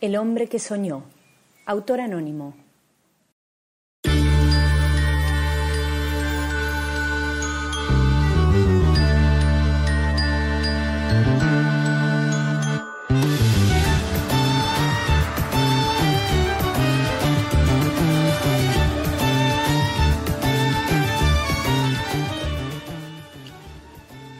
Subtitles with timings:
[0.00, 1.02] El hombre que soñó.
[1.66, 2.54] Autor anónimo.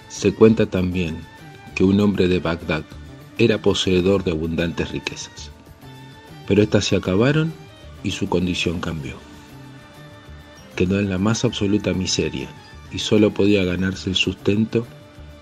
[0.09, 1.19] Se cuenta también
[1.75, 2.85] que un hombre de Bagdad
[3.39, 5.51] era poseedor de abundantes riquezas,
[6.47, 7.53] pero éstas se acabaron
[8.03, 9.15] y su condición cambió.
[10.77, 12.49] Quedó en la más absoluta miseria
[12.93, 14.87] y solo podía ganarse el sustento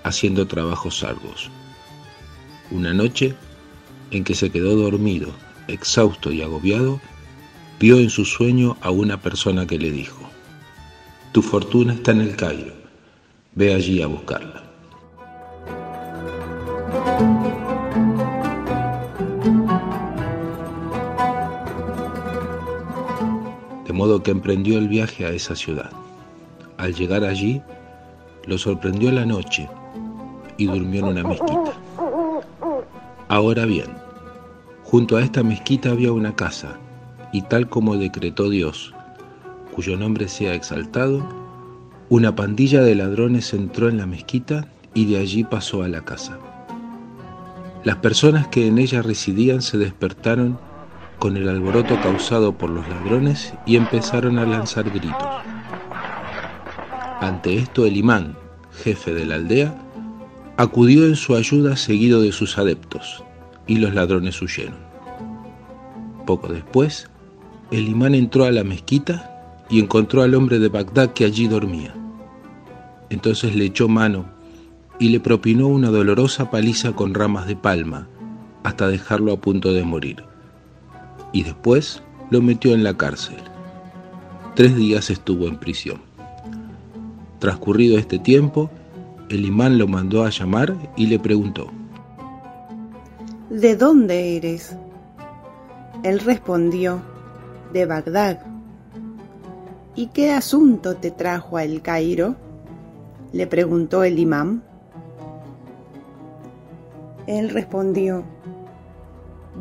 [0.05, 1.51] haciendo trabajos arduos.
[2.71, 3.35] Una noche,
[4.11, 5.33] en que se quedó dormido,
[5.69, 7.01] exhausto y agobiado,
[7.79, 10.29] vio en su sueño a una persona que le dijo,
[11.33, 12.75] Tu fortuna está en el Cairo,
[13.55, 14.65] ve allí a buscarla.
[23.97, 25.91] Modo que emprendió el viaje a esa ciudad.
[26.77, 27.63] Al llegar allí,
[28.45, 29.69] lo sorprendió la noche
[30.59, 31.73] y durmió en una mezquita.
[33.29, 33.89] Ahora bien,
[34.85, 36.79] junto a esta mezquita había una casa,
[37.33, 38.95] y tal como decretó Dios,
[39.73, 41.27] cuyo nombre sea exaltado,
[42.09, 46.39] una pandilla de ladrones entró en la mezquita y de allí pasó a la casa.
[47.83, 50.59] Las personas que en ella residían se despertaron
[51.19, 55.29] con el alboroto causado por los ladrones y empezaron a lanzar gritos.
[57.21, 58.37] Ante esto el imán,
[58.73, 59.75] jefe de la aldea,
[60.57, 63.25] acudió en su ayuda seguido de sus adeptos,
[63.67, 64.77] y los ladrones huyeron.
[66.27, 67.09] Poco después,
[67.71, 71.95] el imán entró a la mezquita y encontró al hombre de Bagdad que allí dormía.
[73.11, 74.27] Entonces le echó mano
[74.99, 78.09] y le propinó una dolorosa paliza con ramas de palma
[78.63, 80.25] hasta dejarlo a punto de morir.
[81.33, 83.37] Y después lo metió en la cárcel.
[84.55, 86.01] Tres días estuvo en prisión.
[87.39, 88.71] Transcurrido este tiempo,
[89.29, 91.71] el imán lo mandó a llamar y le preguntó,
[93.51, 94.77] ¿De dónde eres?
[96.03, 97.01] Él respondió,
[97.73, 98.41] de Bagdad.
[99.95, 102.37] ¿Y qué asunto te trajo a El Cairo?
[103.33, 104.63] le preguntó el imán.
[107.27, 108.25] Él respondió,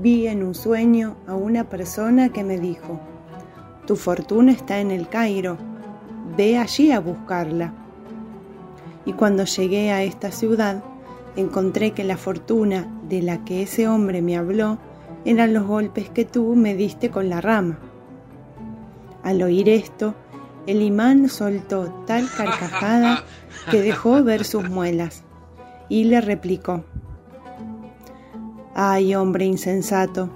[0.01, 2.99] vi en un sueño a una persona que me dijo,
[3.85, 5.57] tu fortuna está en el Cairo,
[6.35, 7.73] ve allí a buscarla.
[9.05, 10.83] Y cuando llegué a esta ciudad,
[11.35, 14.79] encontré que la fortuna de la que ese hombre me habló
[15.25, 17.79] eran los golpes que tú me diste con la rama.
[19.23, 20.15] Al oír esto,
[20.67, 23.23] el imán soltó tal carcajada
[23.69, 25.23] que dejó ver sus muelas
[25.89, 26.83] y le replicó,
[28.77, 30.29] Ay, hombre insensato,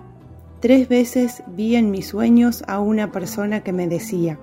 [0.61, 4.39] tres veces vi en mis sueños a una persona que me decía,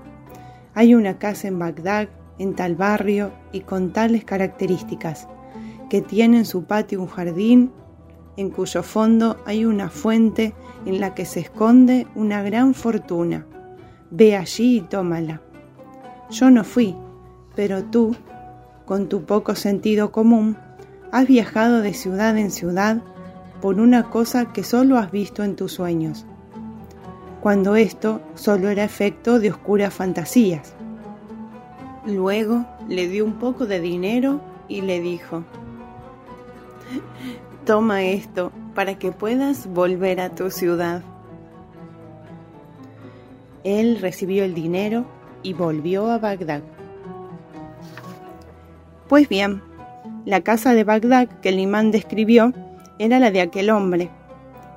[0.75, 5.29] hay una casa en Bagdad, en tal barrio y con tales características,
[5.89, 7.73] que tiene en su patio un jardín
[8.37, 10.53] en cuyo fondo hay una fuente
[10.84, 13.47] en la que se esconde una gran fortuna.
[14.11, 15.41] Ve allí y tómala.
[16.28, 16.95] Yo no fui,
[17.55, 18.15] pero tú,
[18.84, 20.59] con tu poco sentido común,
[21.13, 23.03] has viajado de ciudad en ciudad
[23.61, 26.27] por una cosa que solo has visto en tus sueños,
[27.41, 30.75] cuando esto solo era efecto de oscuras fantasías.
[32.06, 35.45] Luego le dio un poco de dinero y le dijo,
[37.65, 41.03] toma esto para que puedas volver a tu ciudad.
[43.65, 45.06] Él recibió el dinero
[45.43, 46.62] y volvió a Bagdad.
[49.09, 49.62] Pues bien,
[50.25, 52.53] la casa de Bagdad que el imán describió
[52.99, 54.11] era la de aquel hombre.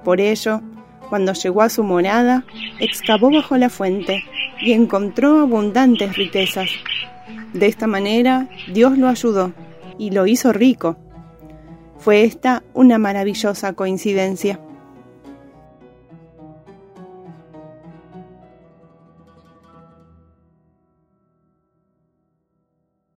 [0.04, 0.62] Por ello,
[1.10, 2.46] cuando llegó a su morada,
[2.80, 4.24] excavó bajo la fuente
[4.62, 6.70] y encontró abundantes riquezas.
[7.54, 9.54] De esta manera, Dios lo ayudó
[9.98, 10.98] y lo hizo rico.
[11.98, 14.60] Fue esta una maravillosa coincidencia.